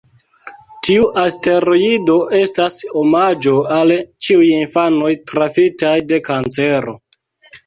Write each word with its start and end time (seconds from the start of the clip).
Tiu 0.85 1.03
asteroido 1.23 2.15
estas 2.37 2.79
omaĝo 3.01 3.53
al 3.77 3.93
ĉiuj 4.27 4.49
infanoj 4.61 5.11
trafitaj 5.35 5.95
de 6.15 6.21
kancero. 6.31 6.99